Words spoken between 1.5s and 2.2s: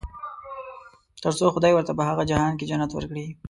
خدای ورته په